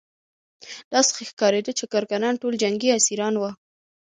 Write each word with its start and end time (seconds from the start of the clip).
داسې 0.93 1.11
ښکارېده 1.29 1.71
چې 1.79 1.85
کارګران 1.93 2.35
ټول 2.41 2.53
جنګي 2.63 2.89
اسیران 2.97 3.33
وو 3.37 3.49